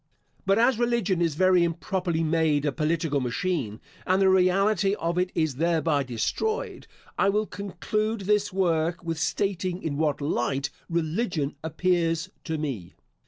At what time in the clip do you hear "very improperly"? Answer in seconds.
1.35-2.23